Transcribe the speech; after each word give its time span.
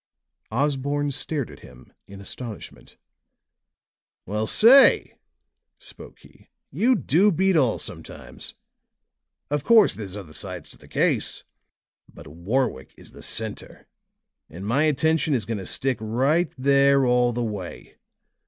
Osborne 0.49 1.11
stared 1.11 1.51
at 1.51 1.59
him 1.59 1.93
in 2.07 2.19
astonishment. 2.19 2.97
"Well, 4.25 4.47
say," 4.47 5.13
spoke 5.77 6.17
he, 6.21 6.49
"you 6.71 6.95
do 6.95 7.31
beat 7.31 7.55
all, 7.55 7.77
sometimes! 7.77 8.55
Of 9.51 9.63
course, 9.63 9.93
there's 9.93 10.17
other 10.17 10.33
sides 10.33 10.71
to 10.71 10.79
the 10.79 10.87
case; 10.87 11.43
but 12.11 12.25
Warwick 12.27 12.95
is 12.97 13.11
the 13.11 13.21
center, 13.21 13.85
and 14.49 14.65
my 14.65 14.85
attention 14.85 15.35
is 15.35 15.45
going 15.45 15.59
to 15.59 15.67
stick 15.67 15.99
right 16.01 16.51
there 16.57 17.05
all 17.05 17.31
the 17.31 17.43
way. 17.45 17.97